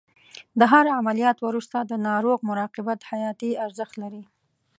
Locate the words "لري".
4.03-4.23